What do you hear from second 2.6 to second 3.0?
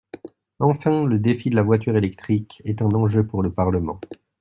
est un